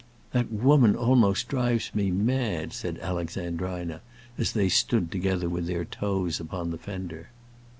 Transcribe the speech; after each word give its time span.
"That 0.31 0.51
woman 0.51 0.95
almost 0.95 1.47
drives 1.47 1.93
me 1.93 2.09
mad," 2.09 2.73
said 2.73 2.97
Alexandrina, 3.03 4.01
as 4.35 4.53
they 4.53 4.67
stood 4.67 5.11
together 5.11 5.47
with 5.47 5.67
their 5.67 5.85
toes 5.85 6.39
upon 6.39 6.71
the 6.71 6.79
fender. 6.79 7.29